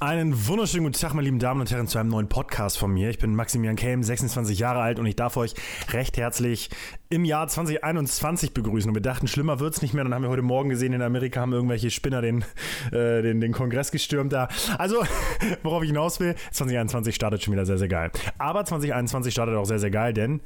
Einen 0.00 0.46
wunderschönen 0.46 0.84
guten 0.84 0.96
Tag, 0.96 1.12
meine 1.14 1.24
lieben 1.24 1.40
Damen 1.40 1.60
und 1.60 1.72
Herren, 1.72 1.88
zu 1.88 1.98
einem 1.98 2.10
neuen 2.10 2.28
Podcast 2.28 2.78
von 2.78 2.92
mir. 2.92 3.10
Ich 3.10 3.18
bin 3.18 3.34
Maximilian 3.34 3.74
Kelm, 3.74 4.04
26 4.04 4.56
Jahre 4.56 4.78
alt 4.78 5.00
und 5.00 5.06
ich 5.06 5.16
darf 5.16 5.36
euch 5.36 5.54
recht 5.90 6.16
herzlich 6.16 6.70
im 7.08 7.24
Jahr 7.24 7.48
2021 7.48 8.54
begrüßen. 8.54 8.88
Und 8.88 8.94
wir 8.94 9.02
dachten, 9.02 9.26
schlimmer 9.26 9.58
wird's 9.58 9.82
nicht 9.82 9.94
mehr. 9.94 10.04
Dann 10.04 10.14
haben 10.14 10.22
wir 10.22 10.28
heute 10.28 10.42
Morgen 10.42 10.68
gesehen, 10.68 10.92
in 10.92 11.02
Amerika 11.02 11.40
haben 11.40 11.52
irgendwelche 11.52 11.90
Spinner 11.90 12.22
den, 12.22 12.44
äh, 12.92 13.22
den, 13.22 13.40
den 13.40 13.50
Kongress 13.50 13.90
gestürmt 13.90 14.32
da. 14.32 14.46
Also, 14.78 15.02
worauf 15.64 15.82
ich 15.82 15.88
hinaus 15.88 16.20
will, 16.20 16.36
2021 16.52 17.16
startet 17.16 17.42
schon 17.42 17.54
wieder 17.54 17.66
sehr, 17.66 17.78
sehr 17.78 17.88
geil. 17.88 18.12
Aber 18.38 18.64
2021 18.64 19.32
startet 19.32 19.56
auch 19.56 19.66
sehr, 19.66 19.80
sehr 19.80 19.90
geil, 19.90 20.12
denn 20.12 20.40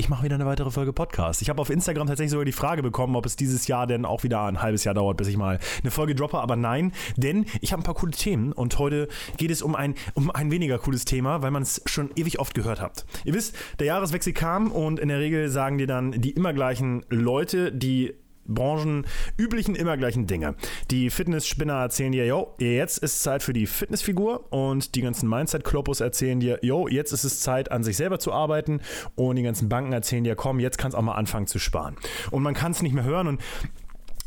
ich 0.00 0.08
mache 0.08 0.24
wieder 0.24 0.36
eine 0.36 0.46
weitere 0.46 0.70
Folge 0.70 0.94
Podcast. 0.94 1.42
Ich 1.42 1.50
habe 1.50 1.60
auf 1.60 1.68
Instagram 1.68 2.06
tatsächlich 2.06 2.30
sogar 2.30 2.46
die 2.46 2.52
Frage 2.52 2.82
bekommen, 2.82 3.16
ob 3.16 3.26
es 3.26 3.36
dieses 3.36 3.66
Jahr 3.66 3.86
denn 3.86 4.06
auch 4.06 4.22
wieder 4.22 4.44
ein 4.44 4.62
halbes 4.62 4.82
Jahr 4.84 4.94
dauert, 4.94 5.18
bis 5.18 5.28
ich 5.28 5.36
mal 5.36 5.58
eine 5.82 5.90
Folge 5.90 6.14
droppe. 6.14 6.38
Aber 6.38 6.56
nein, 6.56 6.92
denn 7.18 7.44
ich 7.60 7.72
habe 7.72 7.82
ein 7.82 7.84
paar 7.84 7.94
coole 7.94 8.12
Themen 8.12 8.52
und 8.52 8.78
heute 8.78 9.08
geht 9.36 9.50
es 9.50 9.60
um 9.60 9.74
ein, 9.74 9.94
um 10.14 10.30
ein 10.30 10.50
weniger 10.50 10.78
cooles 10.78 11.04
Thema, 11.04 11.42
weil 11.42 11.50
man 11.50 11.62
es 11.62 11.82
schon 11.84 12.10
ewig 12.16 12.38
oft 12.40 12.54
gehört 12.54 12.80
habt. 12.80 13.04
Ihr 13.26 13.34
wisst, 13.34 13.54
der 13.78 13.88
Jahreswechsel 13.88 14.32
kam 14.32 14.72
und 14.72 14.98
in 14.98 15.08
der 15.08 15.18
Regel 15.18 15.50
sagen 15.50 15.76
dir 15.76 15.86
dann 15.86 16.12
die 16.12 16.30
immer 16.30 16.54
gleichen 16.54 17.04
Leute, 17.10 17.70
die 17.70 18.14
branchenüblichen 18.54 19.74
immer 19.74 19.96
gleichen 19.96 20.26
Dinge. 20.26 20.54
Die 20.90 21.10
Fitnessspinner 21.10 21.74
erzählen 21.74 22.12
dir, 22.12 22.26
yo, 22.26 22.54
jetzt 22.58 22.98
ist 22.98 23.22
Zeit 23.22 23.42
für 23.42 23.52
die 23.52 23.66
Fitnessfigur 23.66 24.52
und 24.52 24.94
die 24.94 25.02
ganzen 25.02 25.28
Mindset-Klopos 25.28 26.00
erzählen 26.00 26.40
dir, 26.40 26.58
yo, 26.62 26.88
jetzt 26.88 27.12
ist 27.12 27.24
es 27.24 27.40
Zeit, 27.40 27.70
an 27.70 27.82
sich 27.82 27.96
selber 27.96 28.18
zu 28.18 28.32
arbeiten 28.32 28.80
und 29.14 29.36
die 29.36 29.42
ganzen 29.42 29.68
Banken 29.68 29.92
erzählen 29.92 30.24
dir, 30.24 30.34
komm, 30.34 30.60
jetzt 30.60 30.78
kannst 30.78 30.94
du 30.94 30.98
auch 30.98 31.02
mal 31.02 31.14
anfangen 31.14 31.46
zu 31.46 31.58
sparen. 31.58 31.96
Und 32.30 32.42
man 32.42 32.54
kann 32.54 32.72
es 32.72 32.82
nicht 32.82 32.92
mehr 32.92 33.04
hören 33.04 33.26
und 33.26 33.40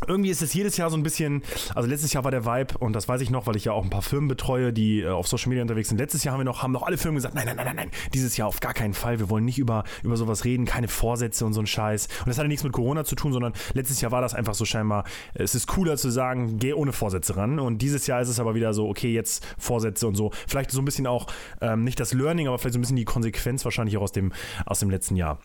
irgendwie 0.08 0.30
ist 0.30 0.42
es 0.42 0.54
jedes 0.54 0.78
Jahr 0.78 0.90
so 0.90 0.98
ein 0.98 1.04
bisschen, 1.04 1.44
also 1.76 1.88
letztes 1.88 2.14
Jahr 2.14 2.24
war 2.24 2.32
der 2.32 2.46
Vibe 2.46 2.78
und 2.80 2.94
das 2.94 3.08
weiß 3.08 3.22
ich 3.22 3.30
noch, 3.30 3.48
weil 3.48 3.56
ich 3.56 3.66
ja 3.66 3.74
auch 3.74 3.84
ein 3.84 3.90
paar 3.90 4.02
Firmen 4.02 4.28
betreue, 4.28 4.74
die 4.74 5.02
äh, 5.02 5.10
auf 5.10 5.28
Social 5.28 5.50
Media 5.50 5.62
unterwegs 5.62 5.90
sind. 5.90 5.98
Letztes 5.98 6.24
Jahr 6.24 6.34
haben 6.34 6.40
wir 6.40 6.46
noch, 6.46 6.64
haben 6.64 6.72
noch 6.72 6.84
alle 6.84 6.98
Firmen 6.98 7.16
gesagt, 7.16 7.36
nein, 7.36 7.46
nein, 7.46 7.56
nein, 7.56 7.66
nein, 7.66 7.76
nein, 7.76 7.92
dieses 8.14 8.38
Jahr 8.38 8.48
auf 8.48 8.60
gar 8.60 8.74
keinen 8.74 8.94
Fall. 8.94 9.20
Wir 9.20 9.30
wollen 9.30 9.46
nicht 9.46 9.60
über, 9.60 9.84
über 10.04 10.18
sowas 10.18 10.46
reden, 10.46 10.66
keine 10.66 10.88
Vorsätze 10.88 11.46
und 11.46 11.54
so 11.54 11.62
ein 11.62 11.68
Scheiß. 11.68 12.08
Und 12.20 12.28
das 12.28 12.38
hatte 12.38 12.48
nichts 12.48 12.64
mit 12.64 12.74
Corona 12.74 13.04
zu 13.04 13.16
tun, 13.16 13.34
sondern 13.34 13.54
letztes 13.74 14.02
Jahr 14.02 14.12
war 14.12 14.22
das 14.22 14.34
einfach 14.34 14.54
so 14.54 14.66
scheinbar, 14.66 15.04
es 15.34 15.56
ist 15.56 15.68
cooler 15.68 15.98
zu 15.98 16.10
sagen, 16.10 16.58
geh 16.60 16.74
ohne 16.74 16.94
Vorsätze 16.94 17.36
ran. 17.38 17.60
Und 17.60 17.82
dieses 17.82 18.08
Jahr 18.08 18.22
ist 18.22 18.30
es 18.30 18.40
aber 18.40 18.56
wieder 18.56 18.74
so, 18.74 18.88
okay, 18.88 19.14
jetzt 19.14 19.46
Vorsätze 19.58 20.08
und 20.08 20.16
so. 20.16 20.32
Vielleicht 20.48 20.72
so 20.72 20.82
ein 20.82 20.86
bisschen 20.86 21.08
auch, 21.08 21.28
ähm, 21.62 21.84
nicht 21.84 22.00
das 22.00 22.14
Learning, 22.14 22.48
aber 22.48 22.60
vielleicht 22.60 22.74
so 22.74 22.80
ein 22.80 22.82
bisschen 22.82 22.98
die 22.98 23.06
Konsequenz 23.06 23.64
wahrscheinlich 23.66 23.98
auch 23.98 24.04
aus 24.04 24.12
dem, 24.12 24.34
aus 24.66 24.80
dem 24.80 24.90
letzten 24.90 25.16
Jahr. 25.16 25.40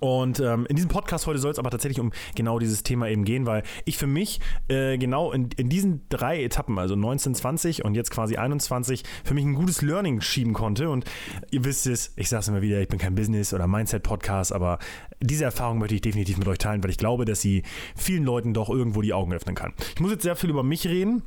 Und 0.00 0.40
ähm, 0.40 0.66
in 0.68 0.76
diesem 0.76 0.88
Podcast 0.90 1.26
heute 1.26 1.38
soll 1.38 1.50
es 1.50 1.58
aber 1.58 1.70
tatsächlich 1.70 2.00
um 2.00 2.12
genau 2.34 2.58
dieses 2.58 2.82
Thema 2.82 3.08
eben 3.08 3.24
gehen, 3.24 3.46
weil 3.46 3.62
ich 3.84 3.98
für 3.98 4.06
mich 4.06 4.40
äh, 4.68 4.98
genau 4.98 5.32
in, 5.32 5.50
in 5.56 5.68
diesen 5.68 6.02
drei 6.08 6.42
Etappen, 6.42 6.78
also 6.78 6.96
19, 6.96 7.34
20 7.34 7.84
und 7.84 7.94
jetzt 7.94 8.10
quasi 8.10 8.36
21, 8.36 9.04
für 9.24 9.34
mich 9.34 9.44
ein 9.44 9.54
gutes 9.54 9.82
Learning 9.82 10.20
schieben 10.20 10.54
konnte. 10.54 10.90
Und 10.90 11.04
ihr 11.50 11.64
wisst 11.64 11.86
es, 11.86 12.12
ich 12.16 12.28
sage 12.28 12.40
es 12.40 12.48
immer 12.48 12.62
wieder, 12.62 12.80
ich 12.80 12.88
bin 12.88 12.98
kein 12.98 13.14
Business- 13.14 13.54
oder 13.54 13.66
Mindset-Podcast, 13.66 14.52
aber 14.52 14.78
diese 15.20 15.44
Erfahrung 15.44 15.78
möchte 15.78 15.94
ich 15.94 16.00
definitiv 16.00 16.38
mit 16.38 16.48
euch 16.48 16.58
teilen, 16.58 16.82
weil 16.82 16.90
ich 16.90 16.98
glaube, 16.98 17.24
dass 17.24 17.40
sie 17.40 17.62
vielen 17.96 18.24
Leuten 18.24 18.54
doch 18.54 18.70
irgendwo 18.70 19.02
die 19.02 19.12
Augen 19.12 19.32
öffnen 19.32 19.54
kann. 19.54 19.72
Ich 19.94 20.00
muss 20.00 20.10
jetzt 20.10 20.22
sehr 20.22 20.36
viel 20.36 20.50
über 20.50 20.62
mich 20.62 20.86
reden. 20.86 21.22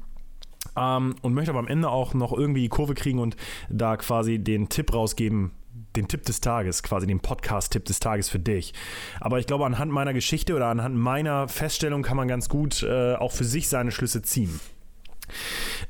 Ähm, 0.76 1.16
und 1.22 1.36
möchte 1.36 1.52
aber 1.52 1.60
am 1.60 1.68
Ende 1.68 1.90
auch 1.90 2.16
noch 2.16 2.34
irgendwie 2.34 2.62
die 2.62 2.70
Kurve 2.70 2.96
kriegen 2.96 3.20
und 3.20 3.38
da 3.70 3.98
quasi 3.98 4.40
den 4.40 4.68
Tipp 4.68 4.94
rausgeben, 4.94 5.52
den 5.96 6.08
Tipp 6.08 6.24
des 6.24 6.42
Tages, 6.42 6.84
quasi 6.84 7.08
den 7.08 7.20
Podcast-Tipp 7.20 7.86
des 7.86 8.00
Tages 8.00 8.30
für 8.30 8.40
dich. 8.40 8.74
Aber 9.20 9.40
ich 9.40 9.48
glaube, 9.48 9.66
anhand 9.66 9.92
meiner 9.92 10.14
Geschichte 10.14 10.56
oder 10.56 10.68
anhand 10.68 10.96
meiner 10.96 11.48
Feststellung 11.48 12.04
kann 12.04 12.18
man 12.18 12.28
ganz 12.28 12.50
gut 12.50 12.84
äh, 12.84 13.16
auch 13.16 13.32
für 13.32 13.46
sich 13.46 13.70
seine 13.70 13.92
Schlüsse 13.92 14.22
ziehen. 14.22 14.60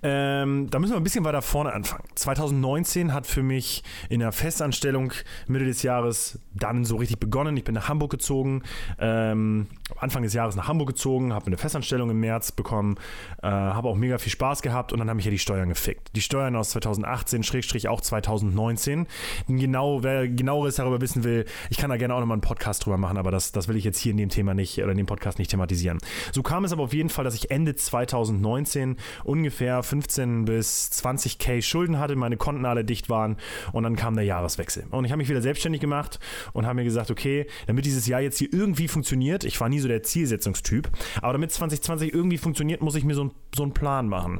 Ähm, 0.03 0.69
da 0.69 0.79
müssen 0.79 0.93
wir 0.93 0.97
ein 0.97 1.03
bisschen 1.03 1.25
weiter 1.25 1.41
vorne 1.41 1.73
anfangen. 1.73 2.03
2019 2.15 3.13
hat 3.13 3.27
für 3.27 3.43
mich 3.43 3.83
in 4.09 4.19
der 4.19 4.31
Festanstellung 4.31 5.13
Mitte 5.47 5.65
des 5.65 5.83
Jahres 5.83 6.39
dann 6.53 6.85
so 6.85 6.95
richtig 6.95 7.19
begonnen. 7.19 7.57
Ich 7.57 7.63
bin 7.63 7.75
nach 7.75 7.89
Hamburg 7.89 8.11
gezogen, 8.11 8.63
ähm, 8.99 9.67
Anfang 9.97 10.23
des 10.23 10.33
Jahres 10.33 10.55
nach 10.55 10.67
Hamburg 10.67 10.89
gezogen, 10.89 11.33
habe 11.33 11.47
eine 11.47 11.57
Festanstellung 11.57 12.09
im 12.09 12.19
März 12.19 12.51
bekommen, 12.51 12.95
äh, 13.41 13.47
habe 13.47 13.87
auch 13.87 13.95
mega 13.95 14.17
viel 14.17 14.31
Spaß 14.31 14.61
gehabt 14.61 14.93
und 14.93 14.99
dann 14.99 15.09
habe 15.09 15.19
ich 15.19 15.25
ja 15.25 15.31
die 15.31 15.39
Steuern 15.39 15.69
gefickt. 15.69 16.15
Die 16.15 16.21
Steuern 16.21 16.55
aus 16.55 16.69
2018, 16.71 17.43
Schrägstrich 17.43 17.87
auch 17.87 18.01
2019. 18.01 19.07
Genau, 19.47 20.03
wer 20.03 20.27
genaueres 20.27 20.75
darüber 20.75 21.01
wissen 21.01 21.23
will, 21.23 21.45
ich 21.69 21.77
kann 21.77 21.89
da 21.89 21.97
gerne 21.97 22.13
auch 22.15 22.19
nochmal 22.19 22.35
einen 22.35 22.41
Podcast 22.41 22.85
drüber 22.85 22.97
machen, 22.97 23.17
aber 23.17 23.31
das, 23.31 23.51
das 23.51 23.67
will 23.67 23.75
ich 23.75 23.83
jetzt 23.83 23.99
hier 23.99 24.11
in 24.11 24.17
dem 24.17 24.29
Thema 24.29 24.53
nicht 24.53 24.77
oder 24.81 24.91
in 24.91 24.97
dem 24.97 25.05
Podcast 25.05 25.39
nicht 25.39 25.51
thematisieren. 25.51 25.99
So 26.31 26.43
kam 26.43 26.65
es 26.65 26.71
aber 26.71 26.83
auf 26.83 26.93
jeden 26.93 27.09
Fall, 27.09 27.23
dass 27.23 27.35
ich 27.35 27.51
Ende 27.51 27.75
2019 27.75 28.97
ungefähr 29.35 29.83
15 29.83 30.45
bis 30.45 30.89
20k 30.93 31.61
Schulden 31.61 31.99
hatte, 31.99 32.15
meine 32.15 32.37
Konten 32.37 32.65
alle 32.65 32.85
dicht 32.85 33.09
waren 33.09 33.35
und 33.73 33.83
dann 33.83 33.97
kam 33.97 34.15
der 34.15 34.23
Jahreswechsel. 34.23 34.85
Und 34.91 35.03
ich 35.03 35.11
habe 35.11 35.17
mich 35.17 35.29
wieder 35.29 35.41
selbstständig 35.41 35.81
gemacht 35.81 36.19
und 36.53 36.65
habe 36.65 36.75
mir 36.75 36.85
gesagt, 36.85 37.11
okay, 37.11 37.47
damit 37.67 37.85
dieses 37.85 38.07
Jahr 38.07 38.21
jetzt 38.21 38.37
hier 38.37 38.51
irgendwie 38.53 38.87
funktioniert, 38.87 39.43
ich 39.43 39.59
war 39.59 39.67
nie 39.67 39.79
so 39.79 39.89
der 39.89 40.03
Zielsetzungstyp, 40.03 40.89
aber 41.21 41.33
damit 41.33 41.51
2020 41.51 42.13
irgendwie 42.13 42.37
funktioniert, 42.37 42.81
muss 42.81 42.95
ich 42.95 43.03
mir 43.03 43.13
so, 43.13 43.31
so 43.53 43.63
einen 43.63 43.73
Plan 43.73 44.07
machen. 44.07 44.39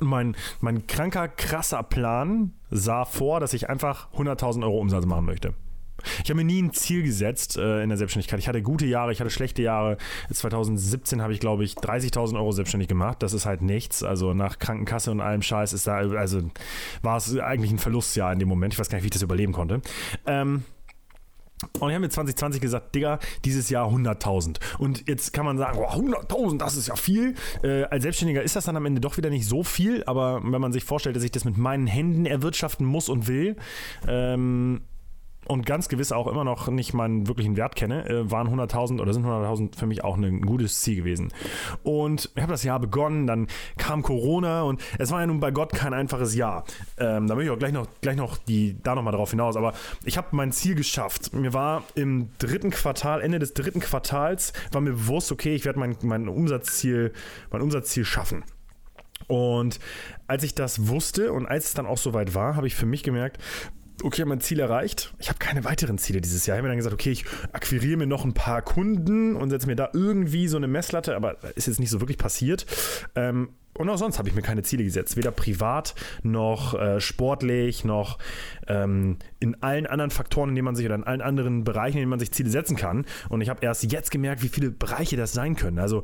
Und 0.00 0.08
mein, 0.08 0.36
mein 0.60 0.86
kranker, 0.86 1.28
krasser 1.28 1.82
Plan 1.82 2.52
sah 2.70 3.04
vor, 3.04 3.40
dass 3.40 3.52
ich 3.52 3.68
einfach 3.68 4.12
100.000 4.14 4.62
Euro 4.62 4.78
Umsatz 4.78 5.06
machen 5.06 5.26
möchte. 5.26 5.54
Ich 6.22 6.30
habe 6.30 6.34
mir 6.34 6.44
nie 6.44 6.62
ein 6.62 6.72
Ziel 6.72 7.02
gesetzt 7.02 7.56
äh, 7.56 7.82
in 7.82 7.88
der 7.88 7.98
Selbstständigkeit. 7.98 8.38
Ich 8.38 8.48
hatte 8.48 8.62
gute 8.62 8.86
Jahre, 8.86 9.12
ich 9.12 9.20
hatte 9.20 9.30
schlechte 9.30 9.62
Jahre. 9.62 9.96
2017 10.32 11.22
habe 11.22 11.32
ich, 11.32 11.40
glaube 11.40 11.64
ich, 11.64 11.74
30.000 11.74 12.36
Euro 12.36 12.52
selbstständig 12.52 12.88
gemacht. 12.88 13.22
Das 13.22 13.32
ist 13.32 13.46
halt 13.46 13.62
nichts. 13.62 14.02
Also 14.02 14.34
nach 14.34 14.58
Krankenkasse 14.58 15.10
und 15.10 15.20
allem 15.20 15.42
Scheiß 15.42 15.72
ist 15.72 15.86
da, 15.86 15.96
also 15.96 16.50
war 17.02 17.16
es 17.16 17.36
eigentlich 17.38 17.70
ein 17.70 17.78
Verlustjahr 17.78 18.32
in 18.32 18.38
dem 18.38 18.48
Moment. 18.48 18.74
Ich 18.74 18.78
weiß 18.78 18.88
gar 18.88 18.96
nicht, 18.96 19.04
wie 19.04 19.08
ich 19.08 19.12
das 19.12 19.22
überleben 19.22 19.52
konnte. 19.52 19.80
Ähm, 20.26 20.64
und 21.80 21.88
ich 21.88 21.94
habe 21.94 22.00
mir 22.00 22.10
2020 22.10 22.60
gesagt, 22.60 22.94
Digga, 22.94 23.18
dieses 23.44 23.70
Jahr 23.70 23.88
100.000. 23.88 24.58
Und 24.78 25.08
jetzt 25.08 25.32
kann 25.32 25.46
man 25.46 25.56
sagen, 25.56 25.78
oh, 25.78 25.88
100.000, 25.88 26.58
das 26.58 26.76
ist 26.76 26.88
ja 26.88 26.96
viel. 26.96 27.34
Äh, 27.62 27.84
als 27.84 28.02
Selbstständiger 28.02 28.42
ist 28.42 28.56
das 28.56 28.66
dann 28.66 28.76
am 28.76 28.84
Ende 28.84 29.00
doch 29.00 29.16
wieder 29.16 29.30
nicht 29.30 29.46
so 29.46 29.62
viel, 29.62 30.04
aber 30.04 30.42
wenn 30.44 30.60
man 30.60 30.72
sich 30.72 30.84
vorstellt, 30.84 31.16
dass 31.16 31.22
ich 31.22 31.30
das 31.30 31.46
mit 31.46 31.56
meinen 31.56 31.86
Händen 31.86 32.26
erwirtschaften 32.26 32.84
muss 32.84 33.08
und 33.08 33.26
will, 33.26 33.56
ähm, 34.06 34.82
und 35.48 35.66
ganz 35.66 35.88
gewiss 35.88 36.12
auch 36.12 36.26
immer 36.26 36.44
noch 36.44 36.68
nicht 36.68 36.94
meinen 36.94 37.28
wirklichen 37.28 37.56
Wert 37.56 37.76
kenne, 37.76 38.08
äh, 38.08 38.30
waren 38.30 38.48
100.000 38.48 39.00
oder 39.00 39.12
sind 39.12 39.24
100.000 39.24 39.76
für 39.76 39.86
mich 39.86 40.04
auch 40.04 40.16
ein 40.16 40.42
gutes 40.42 40.80
Ziel 40.80 40.96
gewesen. 40.96 41.32
Und 41.82 42.30
ich 42.34 42.42
habe 42.42 42.52
das 42.52 42.64
Jahr 42.64 42.80
begonnen, 42.80 43.26
dann 43.26 43.46
kam 43.78 44.02
Corona 44.02 44.62
und 44.62 44.80
es 44.98 45.10
war 45.10 45.20
ja 45.20 45.26
nun 45.26 45.40
bei 45.40 45.50
Gott 45.50 45.72
kein 45.72 45.94
einfaches 45.94 46.34
Jahr. 46.34 46.64
Ähm, 46.98 47.26
da 47.26 47.34
möchte 47.34 47.50
ich 47.50 47.50
auch 47.50 47.58
gleich 47.58 47.72
noch, 47.72 47.86
gleich 48.00 48.16
noch 48.16 48.36
die, 48.38 48.76
da 48.82 48.94
nochmal 48.94 49.12
drauf 49.12 49.30
hinaus. 49.30 49.56
Aber 49.56 49.72
ich 50.04 50.16
habe 50.16 50.28
mein 50.32 50.52
Ziel 50.52 50.74
geschafft. 50.74 51.32
Mir 51.32 51.52
war 51.52 51.84
im 51.94 52.30
dritten 52.38 52.70
Quartal, 52.70 53.20
Ende 53.20 53.38
des 53.38 53.54
dritten 53.54 53.80
Quartals, 53.80 54.52
war 54.72 54.80
mir 54.80 54.92
bewusst, 54.92 55.32
okay, 55.32 55.54
ich 55.54 55.64
werde 55.64 55.78
mein, 55.78 55.96
mein 56.02 56.28
Umsatzziel, 56.28 57.12
mein 57.50 57.62
Umsatzziel 57.62 58.04
schaffen. 58.04 58.44
Und 59.28 59.80
als 60.26 60.44
ich 60.44 60.54
das 60.54 60.88
wusste 60.88 61.32
und 61.32 61.46
als 61.46 61.66
es 61.66 61.74
dann 61.74 61.86
auch 61.86 61.98
soweit 61.98 62.34
war, 62.34 62.56
habe 62.56 62.66
ich 62.66 62.76
für 62.76 62.86
mich 62.86 63.02
gemerkt, 63.02 63.38
okay, 64.02 64.24
mein 64.24 64.40
Ziel 64.40 64.60
erreicht. 64.60 65.14
Ich 65.18 65.28
habe 65.28 65.38
keine 65.38 65.64
weiteren 65.64 65.98
Ziele 65.98 66.20
dieses 66.20 66.46
Jahr. 66.46 66.56
Ich 66.56 66.58
habe 66.58 66.68
mir 66.68 66.70
dann 66.70 66.78
gesagt, 66.78 66.94
okay, 66.94 67.10
ich 67.10 67.24
akquiriere 67.52 67.96
mir 67.96 68.06
noch 68.06 68.24
ein 68.24 68.34
paar 68.34 68.62
Kunden 68.62 69.36
und 69.36 69.50
setze 69.50 69.66
mir 69.66 69.76
da 69.76 69.90
irgendwie 69.92 70.48
so 70.48 70.56
eine 70.56 70.68
Messlatte, 70.68 71.16
aber 71.16 71.36
ist 71.54 71.66
jetzt 71.66 71.80
nicht 71.80 71.90
so 71.90 72.00
wirklich 72.00 72.18
passiert. 72.18 72.66
Ähm, 73.14 73.50
und 73.78 73.88
auch 73.88 73.98
sonst 73.98 74.18
habe 74.18 74.28
ich 74.28 74.34
mir 74.34 74.42
keine 74.42 74.62
Ziele 74.62 74.84
gesetzt. 74.84 75.16
Weder 75.16 75.30
privat 75.30 75.94
noch 76.22 76.74
äh, 76.74 77.00
sportlich 77.00 77.84
noch 77.84 78.18
ähm, 78.68 79.18
in 79.38 79.62
allen 79.62 79.86
anderen 79.86 80.10
Faktoren, 80.10 80.50
in 80.50 80.54
denen 80.54 80.64
man 80.64 80.76
sich 80.76 80.86
oder 80.86 80.94
in 80.94 81.04
allen 81.04 81.20
anderen 81.20 81.64
Bereichen, 81.64 81.96
in 81.96 82.02
denen 82.02 82.10
man 82.10 82.20
sich 82.20 82.32
Ziele 82.32 82.50
setzen 82.50 82.76
kann. 82.76 83.04
Und 83.28 83.40
ich 83.40 83.48
habe 83.48 83.64
erst 83.64 83.90
jetzt 83.90 84.10
gemerkt, 84.10 84.42
wie 84.42 84.48
viele 84.48 84.70
Bereiche 84.70 85.16
das 85.16 85.32
sein 85.32 85.56
können. 85.56 85.78
Also 85.78 86.02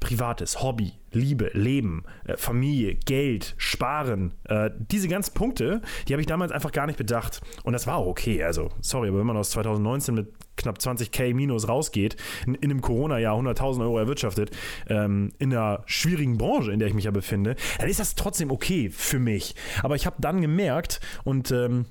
privates, 0.00 0.62
Hobby, 0.62 0.92
Liebe, 1.12 1.50
Leben, 1.52 2.04
äh, 2.24 2.36
Familie, 2.36 2.94
Geld, 2.94 3.54
Sparen. 3.58 4.34
Äh, 4.44 4.70
diese 4.78 5.08
ganzen 5.08 5.34
Punkte, 5.34 5.82
die 6.08 6.14
habe 6.14 6.20
ich 6.20 6.26
damals 6.26 6.52
einfach 6.52 6.72
gar 6.72 6.86
nicht 6.86 6.98
bedacht. 6.98 7.40
Und 7.64 7.72
das 7.72 7.86
war 7.86 7.96
auch 7.96 8.06
okay. 8.06 8.42
Also, 8.42 8.70
sorry, 8.80 9.08
aber 9.08 9.18
wenn 9.18 9.26
man 9.26 9.36
aus 9.36 9.50
2019 9.50 10.14
mit 10.14 10.28
knapp 10.60 10.78
20k 10.78 11.34
minus 11.34 11.68
rausgeht, 11.68 12.16
in, 12.46 12.54
in 12.54 12.70
einem 12.70 12.80
Corona-Jahr 12.80 13.36
100.000 13.36 13.80
Euro 13.82 13.98
erwirtschaftet, 13.98 14.50
ähm, 14.88 15.32
in 15.38 15.52
einer 15.52 15.82
schwierigen 15.86 16.38
Branche, 16.38 16.72
in 16.72 16.78
der 16.78 16.88
ich 16.88 16.94
mich 16.94 17.04
ja 17.04 17.10
befinde, 17.10 17.56
dann 17.78 17.88
ist 17.88 18.00
das 18.00 18.14
trotzdem 18.14 18.50
okay 18.50 18.90
für 18.90 19.18
mich. 19.18 19.54
Aber 19.82 19.96
ich 19.96 20.06
habe 20.06 20.16
dann 20.20 20.40
gemerkt 20.40 21.00
und 21.24 21.50
ähm, 21.50 21.86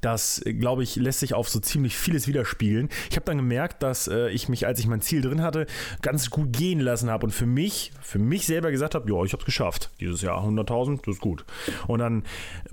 das, 0.00 0.42
glaube 0.44 0.82
ich, 0.82 0.96
lässt 0.96 1.20
sich 1.20 1.32
auf 1.34 1.48
so 1.48 1.60
ziemlich 1.60 1.96
vieles 1.96 2.26
widerspiegeln. 2.26 2.88
Ich 3.08 3.16
habe 3.16 3.24
dann 3.24 3.36
gemerkt, 3.36 3.82
dass 3.82 4.08
äh, 4.08 4.30
ich 4.30 4.48
mich, 4.48 4.66
als 4.66 4.80
ich 4.80 4.86
mein 4.88 5.00
Ziel 5.00 5.22
drin 5.22 5.42
hatte, 5.42 5.66
ganz 6.02 6.30
gut 6.30 6.52
gehen 6.52 6.80
lassen 6.80 7.08
habe 7.08 7.26
und 7.26 7.32
für 7.32 7.46
mich, 7.46 7.92
für 8.02 8.18
mich 8.18 8.46
selber 8.46 8.72
gesagt 8.72 8.96
habe, 8.96 9.08
ja, 9.10 9.22
ich 9.22 9.32
habe 9.32 9.42
es 9.42 9.46
geschafft. 9.46 9.90
Dieses 10.00 10.22
Jahr 10.22 10.42
100.000, 10.44 11.02
das 11.04 11.16
ist 11.16 11.20
gut. 11.20 11.44
Und 11.86 12.00
dann 12.00 12.24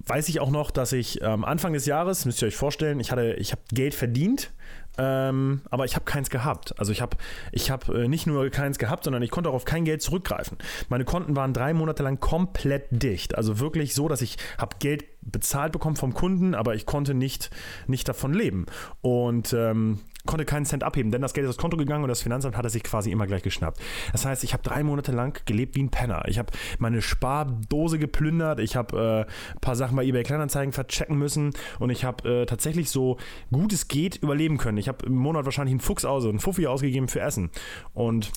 weiß 0.08 0.28
ich 0.30 0.40
auch 0.40 0.50
noch, 0.50 0.72
dass 0.72 0.92
ich 0.92 1.24
am 1.24 1.42
ähm, 1.42 1.46
Anfang 1.46 1.74
des 1.74 1.86
Jahres, 1.86 2.26
müsst 2.26 2.42
ihr 2.42 2.48
euch 2.48 2.58
vorstellen, 2.58 3.00
ich 3.00 3.12
ich 3.12 3.52
habe 3.52 3.62
Geld 3.72 3.94
verdient 3.94 4.52
ähm, 4.98 5.62
aber 5.70 5.86
ich 5.86 5.96
habe 5.96 6.06
keins 6.06 6.30
gehabt. 6.30 6.78
Also 6.80 6.92
ich 6.92 7.02
habe 7.02 7.18
ich 7.52 7.72
hab, 7.72 7.90
äh, 7.90 8.08
nicht 8.08 8.28
nur 8.28 8.50
keins 8.50 8.78
gehabt, 8.78 9.04
sondern 9.06 9.24
ich 9.24 9.32
konnte 9.32 9.50
auch 9.50 9.56
auf 9.56 9.66
kein 9.66 9.86
Geld 9.86 10.02
zurückgreifen. 10.02 10.58
Meine 10.90 11.06
Konten 11.06 11.36
waren 11.36 11.54
drei 11.54 11.74
Monate 11.74 12.04
lang 12.04 12.20
komplett 12.20 12.86
dicht. 12.92 13.36
Also 13.36 13.60
wirklich 13.60 13.94
so, 13.94 14.08
dass 14.08 14.22
ich 14.22 14.38
habe 14.58 14.76
Geld 14.80 15.06
bezahlt 15.26 15.72
bekommen 15.72 15.96
vom 15.96 16.14
Kunden, 16.14 16.56
aber 16.56 16.76
ich 16.76 16.86
konnte 16.86 17.14
nicht, 17.14 17.50
nicht 17.88 18.08
davon 18.08 18.34
leben. 18.34 18.66
Und 19.02 19.54
ähm, 19.54 20.00
konnte 20.26 20.46
keinen 20.46 20.66
Cent 20.66 20.84
abheben, 20.84 21.12
denn 21.12 21.22
das 21.22 21.34
Geld 21.34 21.46
ist 21.46 21.50
aufs 21.50 21.58
Konto 21.58 21.76
gegangen 21.76 22.04
und 22.04 22.10
das 22.10 22.22
Finanzamt 22.22 22.56
hat 22.56 22.66
es 22.66 22.74
sich 22.74 22.84
quasi 22.84 23.12
immer 23.12 23.28
gleich 23.28 23.44
geschnappt. 23.44 23.80
Das 24.12 24.26
heißt, 24.26 24.44
ich 24.44 24.54
habe 24.54 24.64
drei 24.64 24.84
Monate 24.84 25.12
lang 25.12 25.42
gelebt 25.46 25.76
wie 25.76 25.84
ein 25.84 25.90
Penner. 25.90 26.24
Ich 26.28 26.40
habe 26.40 26.54
meine 26.80 27.02
Spardose 27.02 28.00
geplündert, 28.00 28.60
ich 28.60 28.76
habe 28.76 29.28
äh, 29.28 29.54
ein 29.54 29.60
paar 29.60 29.76
Sachen 29.76 29.96
bei 29.96 30.06
eBay 30.06 30.24
Kleinanzeigen 30.24 30.72
verchecken 30.72 31.18
müssen 31.18 31.52
und 31.80 31.90
ich 31.90 32.06
habe 32.06 32.42
äh, 32.42 32.46
tatsächlich 32.46 32.90
so 32.90 33.18
gut 33.52 33.74
es 33.74 33.88
geht 33.88 34.16
überleben 34.16 34.58
können. 34.58 34.78
Ich 34.78 34.88
habe 34.88 35.06
im 35.06 35.16
Monat 35.16 35.46
wahrscheinlich 35.46 35.74
einen 35.74 35.82
Fuchs 35.82 36.06
aus, 36.06 36.26
einen 36.26 36.40
Fuffi 36.40 36.68
ausgegeben 36.68 37.10
für 37.10 37.20
Essen. 37.20 37.50
Und 37.94 38.32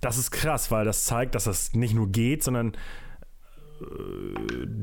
das 0.00 0.18
ist 0.18 0.30
krass, 0.30 0.70
weil 0.70 0.84
das 0.84 1.04
zeigt, 1.04 1.34
dass 1.34 1.44
das 1.44 1.74
nicht 1.74 1.94
nur 1.94 2.08
geht, 2.08 2.42
sondern 2.42 2.72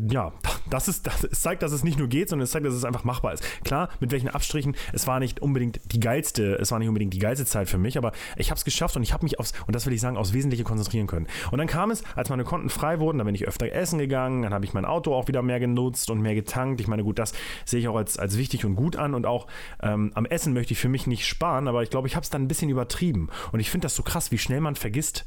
ja, 0.09 0.33
das, 0.69 0.87
ist, 0.87 1.07
das 1.07 1.27
zeigt, 1.31 1.63
dass 1.63 1.71
es 1.71 1.83
nicht 1.83 1.97
nur 1.97 2.07
geht, 2.07 2.29
sondern 2.29 2.43
es 2.43 2.51
zeigt, 2.51 2.65
dass 2.65 2.73
es 2.73 2.85
einfach 2.85 3.03
machbar 3.03 3.33
ist. 3.33 3.43
Klar, 3.63 3.89
mit 3.99 4.11
welchen 4.11 4.29
Abstrichen, 4.29 4.75
es 4.93 5.07
war 5.07 5.19
nicht 5.19 5.41
unbedingt 5.41 5.79
die 5.91 5.99
geilste, 5.99 6.55
es 6.55 6.71
war 6.71 6.79
nicht 6.79 6.87
unbedingt 6.87 7.13
die 7.13 7.19
geilste 7.19 7.45
Zeit 7.45 7.69
für 7.69 7.77
mich, 7.77 7.97
aber 7.97 8.11
ich 8.37 8.49
habe 8.49 8.57
es 8.57 8.65
geschafft 8.65 8.95
und 8.95 9.03
ich 9.03 9.13
habe 9.13 9.23
mich 9.23 9.39
aufs, 9.39 9.53
und 9.67 9.75
das 9.75 9.85
will 9.85 9.93
ich 9.93 10.01
sagen, 10.01 10.17
aufs 10.17 10.33
Wesentliche 10.33 10.63
konzentrieren 10.63 11.07
können. 11.07 11.27
Und 11.51 11.57
dann 11.57 11.67
kam 11.67 11.91
es, 11.91 12.03
als 12.15 12.29
meine 12.29 12.43
Konten 12.43 12.69
frei 12.69 12.99
wurden, 12.99 13.17
dann 13.17 13.25
bin 13.25 13.35
ich 13.35 13.47
öfter 13.47 13.71
essen 13.71 13.99
gegangen, 13.99 14.43
dann 14.43 14.53
habe 14.53 14.65
ich 14.65 14.73
mein 14.73 14.85
Auto 14.85 15.13
auch 15.13 15.27
wieder 15.27 15.41
mehr 15.41 15.59
genutzt 15.59 16.09
und 16.09 16.21
mehr 16.21 16.35
getankt. 16.35 16.81
Ich 16.81 16.87
meine, 16.87 17.03
gut, 17.03 17.19
das 17.19 17.33
sehe 17.65 17.79
ich 17.79 17.87
auch 17.87 17.95
als, 17.95 18.17
als 18.17 18.37
wichtig 18.37 18.65
und 18.65 18.75
gut 18.75 18.95
an 18.95 19.13
und 19.13 19.25
auch 19.25 19.47
ähm, 19.81 20.11
am 20.15 20.25
Essen 20.25 20.53
möchte 20.53 20.73
ich 20.73 20.79
für 20.79 20.89
mich 20.89 21.07
nicht 21.07 21.25
sparen, 21.27 21.67
aber 21.67 21.83
ich 21.83 21.89
glaube, 21.89 22.07
ich 22.07 22.15
habe 22.15 22.23
es 22.23 22.29
dann 22.29 22.43
ein 22.43 22.47
bisschen 22.47 22.69
übertrieben. 22.69 23.29
Und 23.51 23.59
ich 23.59 23.69
finde 23.69 23.85
das 23.85 23.95
so 23.95 24.03
krass, 24.03 24.31
wie 24.31 24.37
schnell 24.37 24.61
man 24.61 24.75
vergisst, 24.75 25.25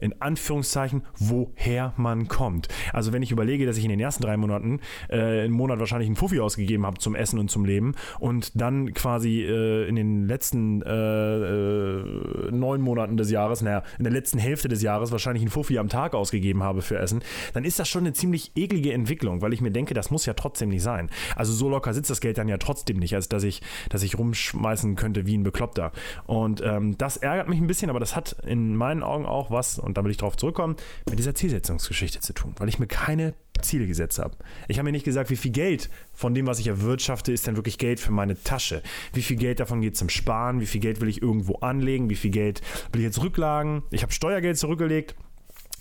in 0.00 0.20
Anführungszeichen, 0.20 1.04
woher 1.18 1.92
man 1.96 2.28
kommt. 2.28 2.68
Also 2.92 3.11
wenn 3.12 3.22
ich 3.22 3.30
überlege, 3.30 3.66
dass 3.66 3.76
ich 3.76 3.84
in 3.84 3.90
den 3.90 4.00
ersten 4.00 4.22
drei 4.22 4.36
Monaten 4.36 4.80
äh, 5.10 5.46
im 5.46 5.52
Monat 5.52 5.78
wahrscheinlich 5.78 6.08
einen 6.08 6.16
Fuffi 6.16 6.40
ausgegeben 6.40 6.86
habe 6.86 6.98
zum 6.98 7.14
Essen 7.14 7.38
und 7.38 7.50
zum 7.50 7.64
Leben 7.64 7.94
und 8.18 8.60
dann 8.60 8.94
quasi 8.94 9.42
äh, 9.42 9.88
in 9.88 9.96
den 9.96 10.26
letzten 10.26 10.82
äh, 10.82 10.92
äh, 10.92 12.50
neun 12.50 12.80
Monaten 12.80 13.16
des 13.16 13.30
Jahres, 13.30 13.62
naja, 13.62 13.82
in 13.98 14.04
der 14.04 14.12
letzten 14.12 14.38
Hälfte 14.38 14.68
des 14.68 14.82
Jahres 14.82 15.12
wahrscheinlich 15.12 15.42
einen 15.42 15.50
Fuffi 15.50 15.78
am 15.78 15.88
Tag 15.88 16.14
ausgegeben 16.14 16.62
habe 16.62 16.82
für 16.82 16.98
Essen, 16.98 17.22
dann 17.52 17.64
ist 17.64 17.78
das 17.78 17.88
schon 17.88 18.02
eine 18.02 18.12
ziemlich 18.12 18.52
eklige 18.56 18.92
Entwicklung, 18.92 19.42
weil 19.42 19.52
ich 19.52 19.60
mir 19.60 19.70
denke, 19.70 19.94
das 19.94 20.10
muss 20.10 20.26
ja 20.26 20.34
trotzdem 20.34 20.68
nicht 20.68 20.82
sein. 20.82 21.10
Also 21.36 21.52
so 21.52 21.68
locker 21.68 21.94
sitzt 21.94 22.10
das 22.10 22.20
Geld 22.20 22.38
dann 22.38 22.48
ja 22.48 22.58
trotzdem 22.58 22.98
nicht, 22.98 23.14
als 23.14 23.28
dass 23.28 23.42
ich, 23.44 23.62
dass 23.88 24.02
ich 24.02 24.18
rumschmeißen 24.18 24.96
könnte 24.96 25.26
wie 25.26 25.36
ein 25.36 25.42
Bekloppter. 25.42 25.92
Und 26.26 26.62
ähm, 26.64 26.96
das 26.98 27.16
ärgert 27.16 27.48
mich 27.48 27.60
ein 27.60 27.66
bisschen, 27.66 27.90
aber 27.90 28.00
das 28.00 28.16
hat 28.16 28.36
in 28.46 28.76
meinen 28.76 29.02
Augen 29.02 29.26
auch 29.26 29.50
was, 29.50 29.78
und 29.78 29.96
da 29.96 30.04
will 30.04 30.10
ich 30.10 30.16
drauf 30.16 30.36
zurückkommen, 30.36 30.76
mit 31.08 31.18
dieser 31.18 31.34
Zielsetzungsgeschichte 31.34 32.20
zu 32.20 32.32
tun, 32.32 32.54
weil 32.58 32.68
ich 32.68 32.78
mir 32.78 32.86
keine 32.92 33.34
Ziele 33.62 33.86
gesetzt 33.86 34.18
habe. 34.18 34.36
Ich 34.68 34.78
habe 34.78 34.84
mir 34.84 34.92
nicht 34.92 35.04
gesagt, 35.04 35.30
wie 35.30 35.36
viel 35.36 35.50
Geld 35.50 35.88
von 36.12 36.34
dem, 36.34 36.46
was 36.46 36.58
ich 36.58 36.66
erwirtschafte, 36.66 37.32
ist 37.32 37.46
denn 37.46 37.56
wirklich 37.56 37.78
Geld 37.78 38.00
für 38.00 38.12
meine 38.12 38.40
Tasche. 38.42 38.82
Wie 39.14 39.22
viel 39.22 39.36
Geld 39.36 39.60
davon 39.60 39.80
geht 39.80 39.96
zum 39.96 40.08
Sparen, 40.08 40.60
wie 40.60 40.66
viel 40.66 40.80
Geld 40.80 41.00
will 41.00 41.08
ich 41.08 41.22
irgendwo 41.22 41.56
anlegen, 41.56 42.10
wie 42.10 42.16
viel 42.16 42.30
Geld 42.30 42.60
will 42.92 43.00
ich 43.00 43.06
jetzt 43.06 43.22
rücklagen. 43.22 43.82
Ich 43.90 44.02
habe 44.02 44.12
Steuergeld 44.12 44.58
zurückgelegt. 44.58 45.14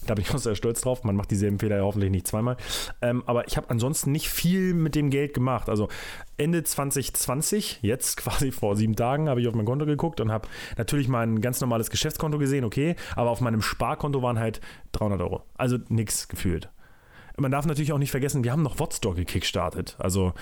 Da 0.07 0.15
bin 0.15 0.23
ich 0.23 0.31
auch 0.33 0.39
sehr 0.39 0.55
stolz 0.55 0.81
drauf. 0.81 1.03
Man 1.03 1.15
macht 1.15 1.31
dieselben 1.31 1.59
Fehler 1.59 1.77
ja 1.77 1.83
hoffentlich 1.83 2.11
nicht 2.11 2.27
zweimal. 2.27 2.55
Ähm, 3.01 3.23
aber 3.25 3.47
ich 3.47 3.57
habe 3.57 3.69
ansonsten 3.69 4.11
nicht 4.11 4.29
viel 4.29 4.73
mit 4.73 4.95
dem 4.95 5.09
Geld 5.09 5.33
gemacht. 5.33 5.69
Also 5.69 5.89
Ende 6.37 6.63
2020, 6.63 7.79
jetzt 7.81 8.17
quasi 8.23 8.51
vor 8.51 8.75
sieben 8.75 8.95
Tagen, 8.95 9.27
habe 9.27 9.41
ich 9.41 9.47
auf 9.47 9.55
mein 9.55 9.65
Konto 9.65 9.85
geguckt 9.85 10.21
und 10.21 10.31
habe 10.31 10.47
natürlich 10.77 11.07
mein 11.07 11.41
ganz 11.41 11.59
normales 11.59 11.89
Geschäftskonto 11.89 12.37
gesehen, 12.37 12.63
okay. 12.63 12.95
Aber 13.15 13.31
auf 13.31 13.41
meinem 13.41 13.61
Sparkonto 13.61 14.21
waren 14.21 14.39
halt 14.39 14.61
300 14.93 15.19
Euro. 15.21 15.43
Also 15.57 15.77
nichts 15.89 16.27
gefühlt 16.27 16.69
man 17.37 17.51
darf 17.51 17.65
natürlich 17.65 17.93
auch 17.93 17.97
nicht 17.97 18.11
vergessen, 18.11 18.43
wir 18.43 18.51
haben 18.51 18.63
noch 18.63 18.79
Wotstore 18.79 19.15
gekickstartet. 19.15 19.95
Also 19.99 20.33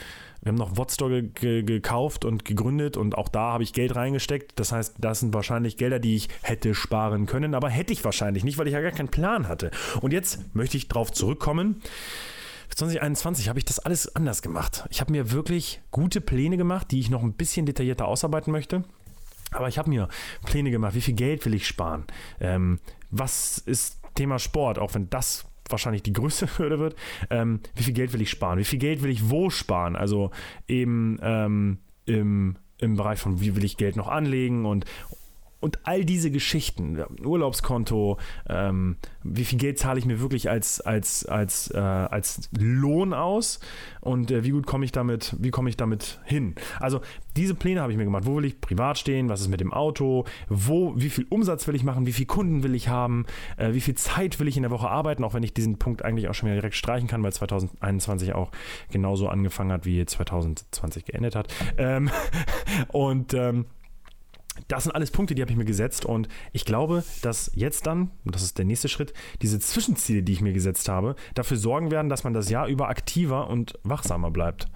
wir 0.42 0.50
haben 0.50 0.58
noch 0.58 0.78
Wotstore 0.78 1.24
ge 1.24 1.64
gekauft 1.64 2.26
und 2.26 2.46
gegründet 2.46 2.98
und 2.98 3.18
auch 3.18 3.30
da 3.30 3.52
habe 3.54 3.64
ich 3.64 3.74
Geld 3.74 3.96
reingesteckt. 3.96 4.60
Das 4.60 4.72
heißt, 4.72 4.96
das 4.98 5.20
sind 5.20 5.34
wahrscheinlich 5.34 5.78
Gelder, 5.78 6.00
die 6.00 6.16
ich 6.16 6.30
hätte 6.42 6.74
sparen 6.74 7.26
können, 7.26 7.54
aber 7.54 7.70
hätte 7.70 7.94
ich 7.94 8.04
wahrscheinlich 8.04 8.44
nicht, 8.44 8.58
weil 8.58 8.68
ich 8.68 8.74
ja 8.74 8.82
gar 8.82 8.92
keinen 8.92 9.10
Plan 9.10 9.48
hatte. 9.48 9.72
Und 10.02 10.14
jetzt 10.14 10.56
möchte 10.56 10.78
ich 10.78 10.88
darauf 10.88 11.12
zurückkommen. 11.12 11.82
2021 12.76 13.50
habe 13.50 13.60
ich 13.60 13.66
das 13.66 13.80
alles 13.80 14.16
anders 14.16 14.42
gemacht. 14.42 14.86
Ich 14.90 15.02
habe 15.02 15.12
mir 15.12 15.32
wirklich 15.32 15.82
gute 15.92 16.22
Pläne 16.22 16.56
gemacht, 16.56 16.92
die 16.92 17.00
ich 17.00 17.10
noch 17.10 17.24
ein 17.24 17.34
bisschen 17.34 17.66
detaillierter 17.66 18.08
ausarbeiten 18.08 18.52
möchte. 18.52 18.84
Aber 19.52 19.68
ich 19.68 19.78
habe 19.78 19.90
mir 19.90 20.08
Pläne 20.46 20.72
gemacht, 20.72 20.94
wie 20.94 21.02
viel 21.02 21.16
Geld 21.16 21.46
will 21.46 21.56
ich 21.56 21.68
sparen? 21.68 22.06
Ähm, 22.40 22.80
was 23.10 23.58
ist 23.58 24.00
Thema 24.14 24.38
Sport, 24.38 24.78
auch 24.80 24.94
wenn 24.94 25.10
das 25.10 25.46
wahrscheinlich 25.72 26.04
die 26.04 26.14
größte 26.14 26.48
Hürde 26.58 26.80
wird. 26.80 26.96
Ähm, 27.30 27.62
wie 27.76 27.84
viel 27.84 27.94
Geld 27.94 28.14
will 28.14 28.22
ich 28.22 28.30
sparen? 28.30 28.60
Wie 28.60 28.64
viel 28.64 28.80
Geld 28.80 29.02
will 29.04 29.12
ich 29.12 29.30
wo 29.30 29.50
sparen? 29.50 29.96
Also 29.96 30.32
eben 30.68 31.20
ähm, 31.22 31.80
im, 32.06 32.56
im 32.80 32.96
Bereich 32.96 33.20
von, 33.20 33.42
wie 33.42 33.56
will 33.56 33.64
ich 33.64 33.78
Geld 33.78 33.96
noch 33.96 34.08
anlegen 34.08 34.66
und, 34.66 34.86
und 35.60 35.80
all 35.84 36.06
diese 36.06 36.32
Geschichten, 36.32 37.04
Urlaubskonto, 37.24 38.18
ähm, 38.48 38.98
wie 39.24 39.46
viel 39.46 39.60
Geld 39.60 39.78
zahle 39.78 40.00
ich 40.00 40.06
mir 40.06 40.22
wirklich 40.22 40.50
als, 40.50 40.82
als, 40.82 41.26
als, 41.26 41.72
äh, 41.72 41.78
als 41.78 42.50
Lohn 42.58 43.14
aus 43.14 43.60
und 44.02 44.32
äh, 44.32 44.44
wie 44.44 44.52
gut 44.52 44.66
komme 44.66 44.86
ich 44.86 44.92
damit, 44.92 45.36
wie 45.40 45.52
komme 45.52 45.70
ich 45.70 45.78
damit 45.78 46.20
hin? 46.24 46.56
Also 46.80 47.02
diese 47.36 47.56
Pläne 47.56 47.82
habe 47.82 47.92
ich 47.92 47.98
mir 47.98 48.06
gemacht. 48.06 48.26
Wo 48.26 48.38
will 48.38 48.46
ich 48.46 48.60
privat 48.60 48.98
stehen? 48.98 49.30
Was 49.30 49.42
ist 49.42 49.50
mit 49.50 49.62
dem 49.62 49.74
Auto? 49.74 50.26
Wo, 50.50 50.94
wie 50.96 51.10
viel 51.10 51.26
Umsatz 51.30 51.68
will 51.68 51.76
ich 51.76 51.84
machen? 51.84 52.06
Wie 52.06 52.14
viele 52.14 52.28
Kunden 52.28 52.64
will 52.64 52.76
ich 52.76 52.90
haben? 52.90 53.26
Äh, 53.58 53.74
wie 53.74 53.82
viel 53.82 53.96
Zeit 53.96 54.40
will 54.40 54.48
ich 54.48 54.58
in 54.58 54.64
der 54.64 54.72
Woche 54.72 54.90
arbeiten? 54.90 55.24
Auch 55.24 55.34
wenn 55.34 55.44
ich 55.44 55.54
diesen 55.54 55.78
Punkt 55.78 56.04
eigentlich 56.04 56.28
auch 56.28 56.34
schon 56.34 56.48
wieder 56.48 56.58
direkt 56.58 56.76
streichen 56.76 57.08
kann, 57.08 57.24
weil 57.24 57.34
2021 57.34 58.34
auch 58.34 58.52
genauso 58.92 59.28
angefangen 59.28 59.72
hat, 59.72 59.86
wie 59.86 60.06
2020 60.06 61.06
geendet 61.06 61.36
hat. 61.36 61.54
Ähm, 61.78 62.10
und 62.90 63.34
ähm, 63.34 63.66
das 64.68 64.84
sind 64.84 64.94
alles 64.94 65.12
Punkte, 65.12 65.36
die 65.36 65.42
habe 65.42 65.52
ich 65.52 65.58
mir 65.58 65.66
gesetzt 65.66 66.06
und 66.06 66.28
ich 66.52 66.66
glaube, 66.66 67.04
dass 67.22 67.52
jetzt 67.56 67.88
dann, 67.88 68.12
und 68.26 68.36
das 68.36 68.44
ist 68.44 68.58
der 68.58 68.66
nächste 68.66 68.90
Schritt, 68.90 69.14
diese 69.42 69.60
Zwischenziele, 69.60 70.24
die 70.24 70.34
ich 70.34 70.42
mir 70.42 70.54
gesetzt 70.54 70.90
habe, 70.90 71.16
dafür 71.34 71.58
sorgen 71.58 71.92
werden, 71.92 72.10
dass 72.10 72.24
man 72.24 72.34
das 72.34 72.50
Jahr 72.50 72.68
über 72.68 72.90
aktiver 72.90 73.50
und 73.50 73.74
wachsamer 73.84 74.32
bleibt. 74.32 74.68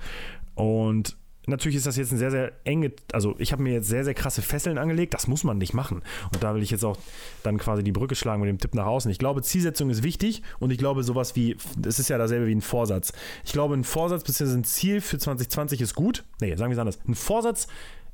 Und 0.56 1.18
natürlich 1.48 1.78
ist 1.78 1.86
das 1.86 1.98
jetzt 1.98 2.12
ein 2.12 2.18
sehr, 2.18 2.32
sehr 2.32 2.54
enge, 2.64 2.92
also 3.12 3.36
ich 3.38 3.52
habe 3.52 3.64
mir 3.64 3.74
jetzt 3.74 3.88
sehr, 3.88 4.04
sehr 4.04 4.14
krasse 4.14 4.42
Fesseln 4.42 4.78
angelegt, 4.78 5.14
das 5.14 5.28
muss 5.28 5.44
man 5.44 5.58
nicht 5.58 5.74
machen. 5.74 6.02
Und 6.34 6.44
da 6.44 6.56
will 6.56 6.64
ich 6.64 6.72
jetzt 6.72 6.86
auch 6.86 6.98
dann 7.44 7.58
quasi 7.58 7.84
die 7.84 7.92
Brücke 7.92 8.16
schlagen 8.16 8.42
mit 8.42 8.50
dem 8.50 8.60
Tipp 8.60 8.76
nach 8.76 8.86
außen. 8.86 9.12
Ich 9.12 9.20
glaube, 9.20 9.42
Zielsetzung 9.42 9.90
ist 9.90 10.04
wichtig 10.04 10.42
und 10.60 10.72
ich 10.72 10.78
glaube, 10.78 11.04
sowas 11.04 11.36
wie, 11.36 11.58
es 11.86 12.00
ist 12.00 12.10
ja 12.10 12.18
dasselbe 12.18 12.48
wie 12.48 12.56
ein 12.56 12.62
Vorsatz. 12.62 13.14
Ich 13.44 13.52
glaube, 13.52 13.76
ein 13.76 13.84
Vorsatz 13.84 14.24
bzw. 14.24 14.54
ein 14.54 14.64
Ziel 14.64 15.02
für 15.02 15.18
2020 15.18 15.82
ist 15.82 15.96
gut. 15.96 16.24
Nee, 16.40 16.56
sagen 16.56 16.72
wir 16.72 16.76
es 16.76 16.80
anders. 16.80 17.00
Ein 17.08 17.16
Vorsatz 17.16 17.68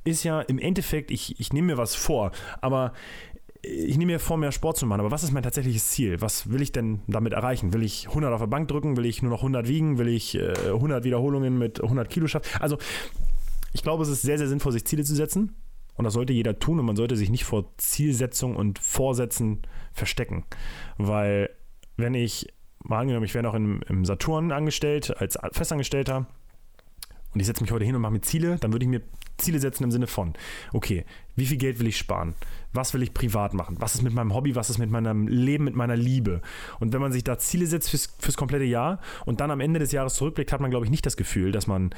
ist 0.03 0.23
ja 0.23 0.41
im 0.41 0.59
Endeffekt, 0.59 1.11
ich, 1.11 1.39
ich 1.39 1.53
nehme 1.53 1.67
mir 1.67 1.77
was 1.77 1.95
vor, 1.95 2.31
aber 2.61 2.93
ich 3.61 3.97
nehme 3.97 4.13
mir 4.13 4.19
vor, 4.19 4.37
mehr 4.37 4.51
Sport 4.51 4.77
zu 4.77 4.85
machen, 4.85 5.01
aber 5.01 5.11
was 5.11 5.23
ist 5.23 5.31
mein 5.31 5.43
tatsächliches 5.43 5.89
Ziel? 5.89 6.21
Was 6.21 6.49
will 6.49 6.61
ich 6.61 6.71
denn 6.71 7.01
damit 7.07 7.33
erreichen? 7.33 7.73
Will 7.73 7.83
ich 7.83 8.07
100 8.07 8.31
auf 8.33 8.39
der 8.39 8.47
Bank 8.47 8.69
drücken? 8.69 8.95
Will 8.95 9.05
ich 9.05 9.21
nur 9.21 9.31
noch 9.31 9.39
100 9.39 9.67
wiegen? 9.67 9.97
Will 9.97 10.07
ich 10.07 10.35
äh, 10.35 10.53
100 10.67 11.03
Wiederholungen 11.03 11.57
mit 11.57 11.81
100 11.81 12.09
Kilo 12.09 12.27
schaffen? 12.27 12.47
Also, 12.61 12.77
ich 13.73 13.83
glaube, 13.83 14.03
es 14.03 14.09
ist 14.09 14.21
sehr, 14.21 14.37
sehr 14.37 14.47
sinnvoll, 14.47 14.71
sich 14.71 14.85
Ziele 14.85 15.03
zu 15.03 15.13
setzen. 15.13 15.55
Und 15.95 16.05
das 16.05 16.13
sollte 16.13 16.31
jeder 16.31 16.57
tun 16.57 16.79
und 16.79 16.85
man 16.85 16.95
sollte 16.95 17.17
sich 17.17 17.29
nicht 17.29 17.43
vor 17.43 17.73
Zielsetzung 17.75 18.55
und 18.55 18.79
Vorsätzen 18.79 19.63
verstecken. 19.91 20.45
Weil, 20.97 21.49
wenn 21.97 22.13
ich, 22.13 22.47
mal 22.81 22.99
angenommen, 22.99 23.25
ich 23.25 23.33
wäre 23.33 23.43
noch 23.43 23.53
im, 23.53 23.81
im 23.89 24.05
Saturn 24.05 24.53
angestellt, 24.53 25.17
als 25.17 25.37
Festangestellter, 25.51 26.27
und 27.33 27.39
ich 27.39 27.45
setze 27.45 27.63
mich 27.63 27.71
heute 27.71 27.85
hin 27.85 27.95
und 27.95 28.01
mache 28.01 28.13
mir 28.13 28.21
Ziele, 28.21 28.57
dann 28.59 28.71
würde 28.71 28.85
ich 28.85 28.89
mir 28.89 29.01
Ziele 29.39 29.59
setzen 29.59 29.83
im 29.83 29.91
Sinne 29.91 30.07
von, 30.07 30.33
okay, 30.73 31.05
wie 31.35 31.45
viel 31.45 31.57
Geld 31.57 31.79
will 31.79 31.87
ich 31.87 31.97
sparen? 31.97 32.33
Was 32.73 32.93
will 32.93 33.01
ich 33.01 33.13
privat 33.13 33.53
machen? 33.53 33.77
Was 33.79 33.95
ist 33.95 34.01
mit 34.01 34.13
meinem 34.13 34.33
Hobby? 34.33 34.55
Was 34.55 34.69
ist 34.69 34.77
mit 34.77 34.91
meinem 34.91 35.27
Leben, 35.27 35.63
mit 35.63 35.75
meiner 35.75 35.95
Liebe? 35.95 36.41
Und 36.79 36.93
wenn 36.93 37.01
man 37.01 37.11
sich 37.11 37.23
da 37.23 37.37
Ziele 37.37 37.65
setzt 37.65 37.89
fürs, 37.89 38.13
fürs 38.19 38.35
komplette 38.35 38.65
Jahr 38.65 38.99
und 39.25 39.39
dann 39.39 39.49
am 39.49 39.59
Ende 39.59 39.79
des 39.79 39.91
Jahres 39.91 40.15
zurückblickt, 40.15 40.51
hat 40.51 40.59
man, 40.59 40.69
glaube 40.69 40.85
ich, 40.85 40.91
nicht 40.91 41.05
das 41.05 41.17
Gefühl, 41.17 41.51
dass 41.51 41.65
man 41.65 41.91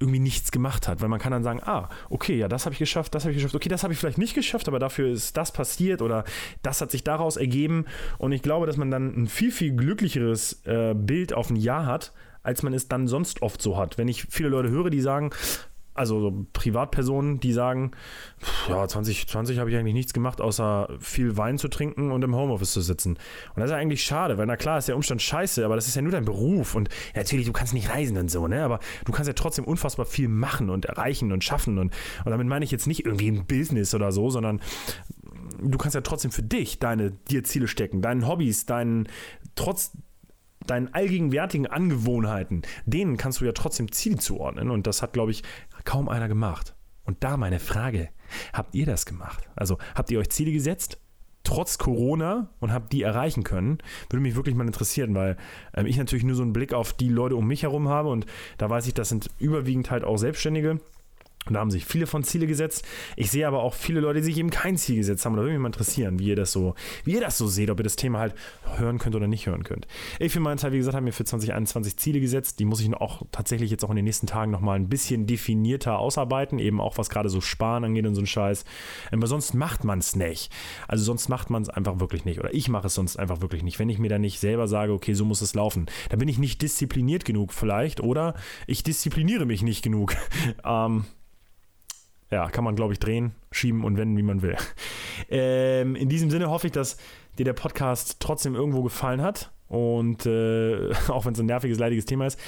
irgendwie 0.00 0.18
nichts 0.18 0.50
gemacht 0.50 0.88
hat, 0.88 1.00
weil 1.00 1.08
man 1.08 1.20
kann 1.20 1.32
dann 1.32 1.44
sagen, 1.44 1.60
ah, 1.62 1.88
okay, 2.10 2.36
ja, 2.36 2.48
das 2.48 2.66
habe 2.66 2.72
ich 2.72 2.78
geschafft, 2.78 3.14
das 3.14 3.24
habe 3.24 3.32
ich 3.32 3.36
geschafft, 3.36 3.54
okay, 3.54 3.68
das 3.68 3.84
habe 3.84 3.92
ich 3.92 3.98
vielleicht 3.98 4.18
nicht 4.18 4.34
geschafft, 4.34 4.68
aber 4.68 4.78
dafür 4.78 5.10
ist 5.10 5.36
das 5.36 5.52
passiert 5.52 6.02
oder 6.02 6.24
das 6.62 6.80
hat 6.80 6.90
sich 6.90 7.04
daraus 7.04 7.36
ergeben. 7.36 7.86
Und 8.18 8.32
ich 8.32 8.42
glaube, 8.42 8.66
dass 8.66 8.76
man 8.76 8.90
dann 8.90 9.14
ein 9.22 9.26
viel, 9.28 9.52
viel 9.52 9.74
glücklicheres 9.74 10.64
äh, 10.66 10.94
Bild 10.94 11.32
auf 11.32 11.50
ein 11.50 11.56
Jahr 11.56 11.86
hat, 11.86 12.12
als 12.48 12.62
man 12.62 12.72
es 12.72 12.88
dann 12.88 13.06
sonst 13.08 13.42
oft 13.42 13.60
so 13.60 13.76
hat. 13.76 13.98
Wenn 13.98 14.08
ich 14.08 14.24
viele 14.30 14.48
Leute 14.48 14.70
höre, 14.70 14.88
die 14.88 15.02
sagen, 15.02 15.32
also 15.92 16.18
so 16.18 16.46
Privatpersonen, 16.54 17.40
die 17.40 17.52
sagen, 17.52 17.90
ja, 18.70 18.88
2020 18.88 19.58
habe 19.58 19.68
ich 19.68 19.76
eigentlich 19.76 19.92
nichts 19.92 20.14
gemacht, 20.14 20.40
außer 20.40 20.88
viel 20.98 21.36
Wein 21.36 21.58
zu 21.58 21.68
trinken 21.68 22.10
und 22.10 22.24
im 22.24 22.34
Homeoffice 22.34 22.72
zu 22.72 22.80
sitzen. 22.80 23.18
Und 23.54 23.60
das 23.60 23.68
ist 23.68 23.76
eigentlich 23.76 24.02
schade, 24.02 24.38
weil 24.38 24.46
na 24.46 24.56
klar 24.56 24.78
ist 24.78 24.88
der 24.88 24.96
Umstand 24.96 25.20
scheiße, 25.20 25.62
aber 25.62 25.76
das 25.76 25.88
ist 25.88 25.94
ja 25.94 26.00
nur 26.00 26.12
dein 26.12 26.24
Beruf 26.24 26.74
und 26.74 26.88
ja, 27.14 27.20
natürlich, 27.20 27.44
du 27.44 27.52
kannst 27.52 27.74
nicht 27.74 27.90
reisen 27.90 28.16
und 28.16 28.30
so, 28.30 28.48
ne? 28.48 28.64
Aber 28.64 28.80
du 29.04 29.12
kannst 29.12 29.28
ja 29.28 29.34
trotzdem 29.34 29.66
unfassbar 29.66 30.06
viel 30.06 30.28
machen 30.28 30.70
und 30.70 30.86
erreichen 30.86 31.32
und 31.32 31.44
schaffen 31.44 31.76
und, 31.78 31.92
und 32.24 32.30
damit 32.30 32.46
meine 32.46 32.64
ich 32.64 32.70
jetzt 32.70 32.86
nicht 32.86 33.04
irgendwie 33.04 33.30
ein 33.30 33.44
Business 33.44 33.94
oder 33.94 34.10
so, 34.10 34.30
sondern 34.30 34.62
du 35.60 35.76
kannst 35.76 35.96
ja 35.96 36.00
trotzdem 36.00 36.30
für 36.30 36.42
dich 36.42 36.78
deine 36.78 37.10
dir 37.10 37.44
Ziele 37.44 37.68
stecken, 37.68 38.00
deinen 38.00 38.26
Hobbys, 38.26 38.64
deinen 38.64 39.06
trotz 39.54 39.92
deinen 40.70 40.92
allgegenwärtigen 40.94 41.66
Angewohnheiten, 41.66 42.62
denen 42.86 43.16
kannst 43.16 43.40
du 43.40 43.44
ja 43.44 43.52
trotzdem 43.52 43.92
Ziele 43.92 44.16
zuordnen. 44.16 44.70
Und 44.70 44.86
das 44.86 45.02
hat, 45.02 45.12
glaube 45.12 45.30
ich, 45.30 45.42
kaum 45.84 46.08
einer 46.08 46.28
gemacht. 46.28 46.74
Und 47.04 47.24
da 47.24 47.36
meine 47.36 47.58
Frage, 47.58 48.10
habt 48.52 48.74
ihr 48.74 48.86
das 48.86 49.06
gemacht? 49.06 49.48
Also 49.56 49.78
habt 49.94 50.10
ihr 50.10 50.18
euch 50.18 50.30
Ziele 50.30 50.52
gesetzt? 50.52 50.98
Trotz 51.42 51.78
Corona 51.78 52.50
und 52.60 52.72
habt 52.72 52.92
die 52.92 53.02
erreichen 53.02 53.42
können, 53.42 53.78
würde 54.10 54.22
mich 54.22 54.36
wirklich 54.36 54.54
mal 54.54 54.66
interessieren, 54.66 55.14
weil 55.14 55.38
ähm, 55.72 55.86
ich 55.86 55.96
natürlich 55.96 56.24
nur 56.24 56.34
so 56.34 56.42
einen 56.42 56.52
Blick 56.52 56.74
auf 56.74 56.92
die 56.92 57.08
Leute 57.08 57.36
um 57.36 57.46
mich 57.46 57.62
herum 57.62 57.88
habe 57.88 58.10
und 58.10 58.26
da 58.58 58.68
weiß 58.68 58.86
ich, 58.86 58.92
das 58.92 59.08
sind 59.08 59.30
überwiegend 59.38 59.90
halt 59.90 60.04
auch 60.04 60.18
Selbstständige, 60.18 60.80
und 61.48 61.54
da 61.54 61.60
haben 61.60 61.70
sich 61.70 61.84
viele 61.84 62.06
von 62.06 62.24
Ziele 62.24 62.46
gesetzt. 62.46 62.84
Ich 63.16 63.30
sehe 63.30 63.46
aber 63.46 63.62
auch 63.62 63.74
viele 63.74 64.00
Leute, 64.00 64.20
die 64.20 64.26
sich 64.26 64.38
eben 64.38 64.50
kein 64.50 64.76
Ziel 64.76 64.96
gesetzt 64.96 65.24
haben. 65.24 65.34
Da 65.34 65.42
würde 65.42 65.52
mich 65.52 65.60
mal 65.60 65.68
interessieren, 65.68 66.18
wie 66.18 66.28
ihr 66.28 66.36
das 66.36 66.52
so, 66.52 66.74
wie 67.04 67.14
ihr 67.14 67.20
das 67.20 67.38
so 67.38 67.46
seht, 67.46 67.70
ob 67.70 67.80
ihr 67.80 67.84
das 67.84 67.96
Thema 67.96 68.18
halt 68.18 68.34
hören 68.76 68.98
könnt 68.98 69.16
oder 69.16 69.26
nicht 69.26 69.46
hören 69.46 69.64
könnt. 69.64 69.86
Ich 70.18 70.32
für 70.32 70.40
meinen 70.40 70.58
Teil, 70.58 70.72
wie 70.72 70.78
gesagt, 70.78 70.94
habe 70.94 71.04
mir 71.04 71.12
für 71.12 71.24
2021 71.24 71.96
Ziele 71.96 72.20
gesetzt. 72.20 72.58
Die 72.58 72.64
muss 72.64 72.80
ich 72.80 72.92
auch 72.94 73.22
tatsächlich 73.32 73.70
jetzt 73.70 73.84
auch 73.84 73.90
in 73.90 73.96
den 73.96 74.04
nächsten 74.04 74.26
Tagen 74.26 74.50
nochmal 74.50 74.76
ein 74.76 74.88
bisschen 74.88 75.26
definierter 75.26 75.98
ausarbeiten. 75.98 76.58
Eben 76.58 76.80
auch 76.80 76.98
was 76.98 77.10
gerade 77.10 77.28
so 77.28 77.40
Sparen 77.40 77.84
angeht 77.84 78.06
und 78.06 78.14
so 78.14 78.22
ein 78.22 78.26
Scheiß. 78.26 78.64
Aber 79.10 79.26
sonst 79.26 79.54
macht 79.54 79.84
man 79.84 79.98
es 79.98 80.16
nicht. 80.16 80.52
Also 80.86 81.04
sonst 81.04 81.28
macht 81.28 81.50
man 81.50 81.62
es 81.62 81.68
einfach 81.68 82.00
wirklich 82.00 82.24
nicht. 82.24 82.38
Oder 82.38 82.54
ich 82.54 82.68
mache 82.68 82.86
es 82.86 82.94
sonst 82.94 83.18
einfach 83.18 83.40
wirklich 83.40 83.62
nicht. 83.62 83.78
Wenn 83.78 83.88
ich 83.88 83.98
mir 83.98 84.08
da 84.08 84.18
nicht 84.18 84.40
selber 84.40 84.68
sage, 84.68 84.92
okay, 84.92 85.14
so 85.14 85.24
muss 85.24 85.40
es 85.40 85.54
laufen. 85.54 85.86
Da 86.10 86.16
bin 86.16 86.28
ich 86.28 86.38
nicht 86.38 86.62
diszipliniert 86.62 87.24
genug 87.24 87.52
vielleicht. 87.52 88.00
Oder 88.00 88.34
ich 88.66 88.82
diszipliniere 88.82 89.46
mich 89.46 89.62
nicht 89.62 89.82
genug. 89.82 90.14
ähm, 90.64 91.04
ja, 92.30 92.48
kann 92.50 92.64
man, 92.64 92.76
glaube 92.76 92.92
ich, 92.92 92.98
drehen, 92.98 93.32
schieben 93.50 93.84
und 93.84 93.96
wenden, 93.96 94.16
wie 94.16 94.22
man 94.22 94.42
will. 94.42 94.56
Ähm, 95.30 95.96
in 95.96 96.08
diesem 96.08 96.30
Sinne 96.30 96.48
hoffe 96.48 96.68
ich, 96.68 96.72
dass 96.72 96.96
dir 97.38 97.44
der 97.44 97.52
Podcast 97.52 98.18
trotzdem 98.20 98.54
irgendwo 98.54 98.82
gefallen 98.82 99.20
hat. 99.20 99.50
Und 99.66 100.26
äh, 100.26 100.90
auch 101.08 101.26
wenn 101.26 101.34
es 101.34 101.40
ein 101.40 101.46
nerviges, 101.46 101.78
leidiges 101.78 102.06
Thema 102.06 102.26
ist. 102.26 102.38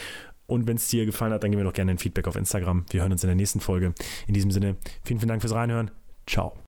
Und 0.47 0.67
wenn 0.67 0.77
es 0.77 0.89
dir 0.89 1.05
gefallen 1.05 1.33
hat, 1.33 1.43
dann 1.43 1.51
gib 1.51 1.59
mir 1.59 1.65
doch 1.65 1.73
gerne 1.73 1.91
ein 1.91 1.99
Feedback 1.99 2.27
auf 2.27 2.37
Instagram. 2.37 2.87
Wir 2.91 3.03
hören 3.03 3.13
uns 3.13 3.23
in 3.23 3.29
der 3.29 3.37
nächsten 3.37 3.61
Folge. 3.61 3.93
In 4.27 4.35
diesem 4.35 4.51
Sinne, 4.51 4.77
vielen, 5.05 5.19
vielen 5.19 5.29
Dank 5.29 5.43
fürs 5.43 5.55
Reinhören. 5.55 5.91
Ciao. 6.27 6.55